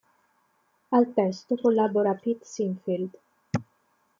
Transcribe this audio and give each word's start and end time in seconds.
Al 0.89 1.13
testo 1.13 1.55
collabora 1.61 2.15
Pete 2.17 2.43
Sinfield. 2.43 3.11